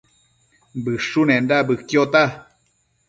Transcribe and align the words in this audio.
Bëshunenda 0.83 1.57
bëquiota 1.67 2.23